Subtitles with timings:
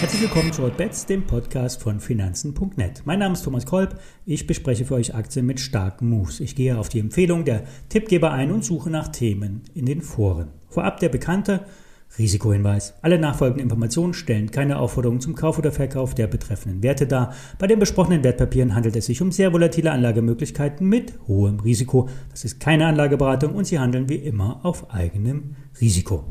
[0.00, 3.02] Herzlich willkommen zu Bets, dem Podcast von Finanzen.net.
[3.04, 4.00] Mein Name ist Thomas Kolb.
[4.24, 6.40] Ich bespreche für euch Aktien mit starken Moves.
[6.40, 10.52] Ich gehe auf die Empfehlung der Tippgeber ein und suche nach Themen in den Foren.
[10.68, 11.66] Vorab der bekannte
[12.16, 12.94] Risikohinweis.
[13.02, 17.34] Alle nachfolgenden Informationen stellen keine Aufforderung zum Kauf oder Verkauf der betreffenden Werte dar.
[17.58, 22.08] Bei den besprochenen Wertpapieren handelt es sich um sehr volatile Anlagemöglichkeiten mit hohem Risiko.
[22.30, 26.24] Das ist keine Anlageberatung und sie handeln wie immer auf eigenem Risiko.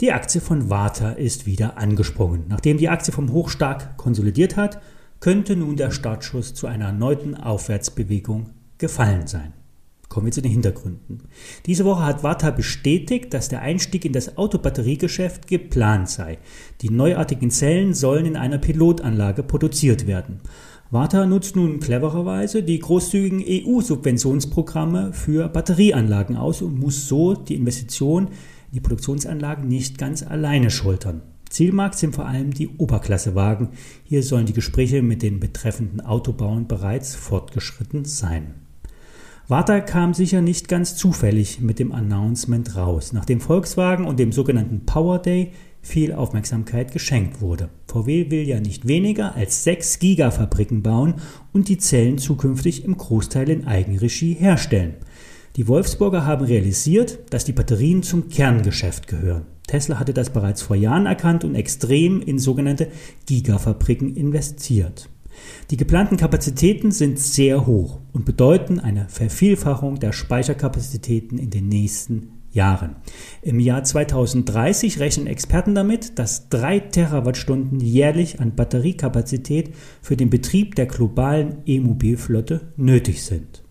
[0.00, 2.44] Die Aktie von Warta ist wieder angesprungen.
[2.48, 4.82] Nachdem die Aktie vom Hoch stark konsolidiert hat,
[5.20, 9.54] könnte nun der Startschuss zu einer erneuten Aufwärtsbewegung gefallen sein.
[10.08, 11.24] Kommen wir zu den Hintergründen.
[11.66, 16.38] Diese Woche hat Warta bestätigt, dass der Einstieg in das Autobatteriegeschäft geplant sei.
[16.80, 20.40] Die neuartigen Zellen sollen in einer Pilotanlage produziert werden.
[20.90, 28.28] Warta nutzt nun clevererweise die großzügigen EU-Subventionsprogramme für Batterieanlagen aus und muss so die Investition
[28.28, 31.22] in die Produktionsanlagen nicht ganz alleine schultern.
[31.48, 33.70] Zielmarkt sind vor allem die Oberklassewagen.
[34.04, 38.65] Hier sollen die Gespräche mit den betreffenden Autobauern bereits fortgeschritten sein.
[39.48, 44.86] Warta kam sicher nicht ganz zufällig mit dem Announcement raus, nachdem Volkswagen und dem sogenannten
[44.86, 47.68] Power Day viel Aufmerksamkeit geschenkt wurde.
[47.86, 51.14] VW will ja nicht weniger als sechs Gigafabriken bauen
[51.52, 54.94] und die Zellen zukünftig im Großteil in Eigenregie herstellen.
[55.54, 59.46] Die Wolfsburger haben realisiert, dass die Batterien zum Kerngeschäft gehören.
[59.68, 62.88] Tesla hatte das bereits vor Jahren erkannt und extrem in sogenannte
[63.26, 65.08] Gigafabriken investiert.
[65.70, 72.36] Die geplanten Kapazitäten sind sehr hoch und bedeuten eine Vervielfachung der Speicherkapazitäten in den nächsten
[72.52, 72.96] Jahren.
[73.42, 80.74] Im Jahr 2030 rechnen Experten damit, dass drei Terawattstunden jährlich an Batteriekapazität für den Betrieb
[80.74, 83.65] der globalen E-Mobilflotte nötig sind.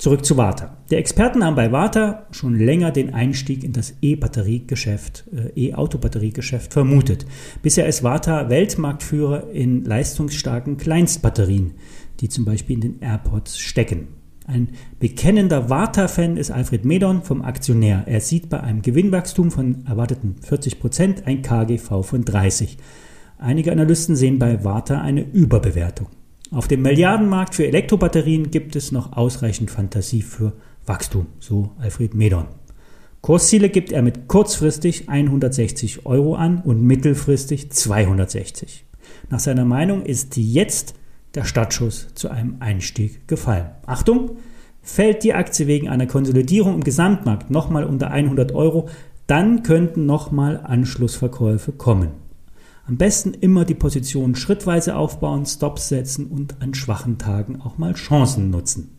[0.00, 0.78] Zurück zu Warta.
[0.90, 7.26] Der Experten haben bei Warta schon länger den Einstieg in das E-Batteriegeschäft, äh, E-Auto-Batteriegeschäft vermutet.
[7.60, 11.72] Bisher ist Warta Weltmarktführer in leistungsstarken Kleinstbatterien,
[12.20, 14.08] die zum Beispiel in den AirPods stecken.
[14.46, 18.04] Ein bekennender Warta-Fan ist Alfred Medon vom Aktionär.
[18.06, 22.78] Er sieht bei einem Gewinnwachstum von erwarteten 40 Prozent ein KGV von 30.
[23.36, 26.08] Einige Analysten sehen bei Warta eine Überbewertung.
[26.52, 30.52] Auf dem Milliardenmarkt für Elektrobatterien gibt es noch ausreichend Fantasie für
[30.84, 32.46] Wachstum, so Alfred Medon.
[33.20, 38.84] Kursziele gibt er mit kurzfristig 160 Euro an und mittelfristig 260.
[39.28, 40.94] Nach seiner Meinung ist jetzt
[41.36, 43.66] der Startschuss zu einem Einstieg gefallen.
[43.86, 44.38] Achtung,
[44.82, 48.88] fällt die Aktie wegen einer Konsolidierung im Gesamtmarkt nochmal unter 100 Euro,
[49.28, 52.08] dann könnten nochmal Anschlussverkäufe kommen.
[52.90, 57.92] Am besten immer die Position schrittweise aufbauen, Stops setzen und an schwachen Tagen auch mal
[57.92, 58.98] Chancen nutzen.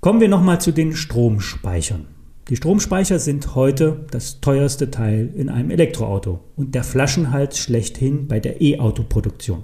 [0.00, 2.06] Kommen wir nochmal zu den Stromspeichern.
[2.48, 8.40] Die Stromspeicher sind heute das teuerste Teil in einem Elektroauto und der Flaschenhals schlechthin bei
[8.40, 9.62] der E-Auto-Produktion.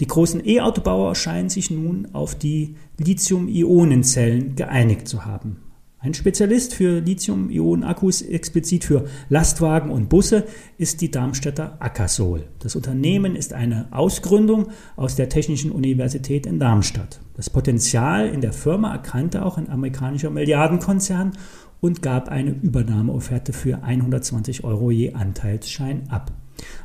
[0.00, 5.58] Die großen E-Autobauer scheinen sich nun auf die Lithium-Ionen-Zellen geeinigt zu haben.
[6.04, 10.46] Ein Spezialist für Lithium-Ionen-Akkus explizit für Lastwagen und Busse
[10.76, 12.48] ist die Darmstädter Akasol.
[12.58, 17.20] Das Unternehmen ist eine Ausgründung aus der Technischen Universität in Darmstadt.
[17.36, 21.34] Das Potenzial in der Firma erkannte auch ein amerikanischer Milliardenkonzern
[21.80, 26.32] und gab eine Übernahmeofferte für 120 Euro je Anteilsschein ab.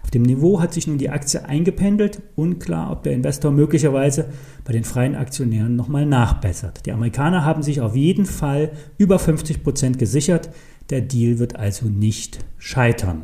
[0.04, 2.22] Auf dem Niveau hat sich nun die Aktie eingependelt.
[2.36, 4.30] Unklar, ob der Investor möglicherweise
[4.64, 6.86] bei den freien Aktionären nochmal nachbessert.
[6.86, 10.50] Die Amerikaner haben sich auf jeden Fall über 50 Prozent gesichert.
[10.90, 13.24] Der Deal wird also nicht scheitern.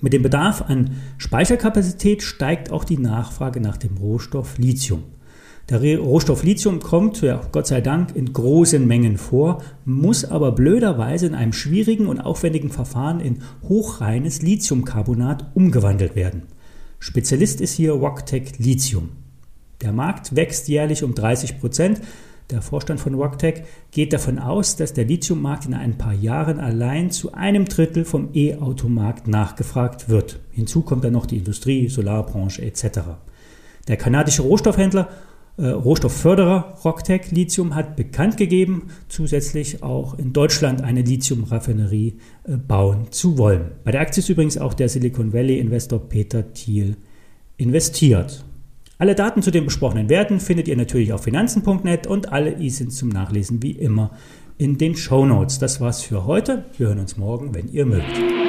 [0.00, 5.04] Mit dem Bedarf an Speicherkapazität steigt auch die Nachfrage nach dem Rohstoff Lithium.
[5.68, 11.26] Der Rohstoff Lithium kommt, ja, Gott sei Dank, in großen Mengen vor, muss aber blöderweise
[11.26, 16.44] in einem schwierigen und aufwendigen Verfahren in hochreines Lithiumcarbonat umgewandelt werden.
[17.00, 19.08] Spezialist ist hier Wocktech Lithium.
[19.82, 22.00] Der Markt wächst jährlich um 30 Prozent.
[22.50, 27.10] Der Vorstand von Wocktech geht davon aus, dass der Lithiummarkt in ein paar Jahren allein
[27.10, 30.38] zu einem Drittel vom E-Automarkt nachgefragt wird.
[30.52, 33.00] Hinzu kommt dann noch die Industrie, Solarbranche etc.
[33.88, 35.08] Der kanadische Rohstoffhändler
[35.58, 43.06] äh, Rohstoffförderer Rocktech Lithium hat bekannt gegeben, zusätzlich auch in Deutschland eine Lithiumraffinerie äh, bauen
[43.10, 43.72] zu wollen.
[43.84, 46.96] Bei der Aktie ist übrigens auch der Silicon Valley Investor Peter Thiel
[47.56, 48.44] investiert.
[48.98, 53.10] Alle Daten zu den besprochenen Werten findet ihr natürlich auf finanzen.net und alle sind zum
[53.10, 54.12] Nachlesen wie immer
[54.58, 55.58] in den Show Notes.
[55.58, 56.64] Das war's für heute.
[56.78, 58.45] Wir hören uns morgen, wenn ihr mögt.